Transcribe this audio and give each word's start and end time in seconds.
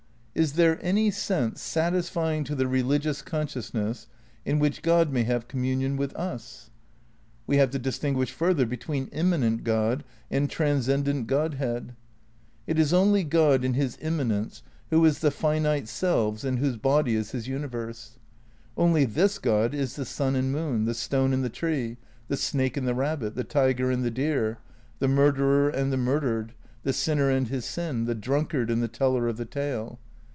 Is 0.33 0.53
there 0.53 0.79
any 0.81 1.11
sense, 1.11 1.61
satisfying 1.61 2.45
to 2.45 2.55
the 2.55 2.65
religious 2.65 3.21
con 3.21 3.47
sciousness, 3.47 4.07
in 4.45 4.59
which 4.59 4.81
God 4.81 5.11
may 5.11 5.23
have 5.23 5.49
communion 5.49 5.97
with 5.97 6.15
us? 6.15 6.69
We 7.45 7.57
have 7.57 7.69
to 7.71 7.79
distinguish 7.79 8.31
further 8.31 8.65
between 8.65 9.07
immanent 9.07 9.65
God 9.65 10.05
and 10.31 10.49
transcendent 10.49 11.27
Godhead. 11.27 11.97
It 12.65 12.79
is 12.79 12.93
only 12.93 13.25
God 13.25 13.65
in 13.65 13.73
his 13.73 13.97
immanence 14.01 14.63
who 14.89 15.03
is 15.03 15.19
the 15.19 15.31
finite 15.31 15.89
selves 15.89 16.45
and 16.45 16.59
whose 16.59 16.77
body 16.77 17.15
is 17.15 17.33
Ms 17.33 17.49
universe. 17.49 18.17
Only 18.77 19.03
this 19.03 19.37
God 19.37 19.73
is 19.73 19.97
the 19.97 20.05
sun 20.05 20.37
and 20.37 20.49
moon, 20.53 20.85
the 20.85 20.93
stone 20.93 21.33
and 21.33 21.43
the 21.43 21.49
tree, 21.49 21.97
the 22.29 22.37
snake 22.37 22.77
and 22.77 22.87
the 22.87 22.95
rabbit, 22.95 23.35
the 23.35 23.43
tiger 23.43 23.91
and 23.91 24.01
the 24.05 24.09
deer; 24.09 24.59
the 24.99 25.09
murderer 25.09 25.67
and 25.69 25.91
the 25.91 25.97
murdered, 25.97 26.53
the 26.83 26.93
sin 26.93 27.17
ner 27.17 27.29
and 27.29 27.49
his 27.49 27.65
sin, 27.65 28.05
the 28.05 28.15
drunkard 28.15 28.71
and 28.71 28.81
the 28.81 28.87
teller 28.87 29.27
of 29.27 29.35
the 29.35 29.45
tale. 29.45 29.99